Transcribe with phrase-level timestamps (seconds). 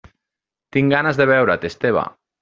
[0.77, 2.07] Tinc ganes de veure't, Esteve.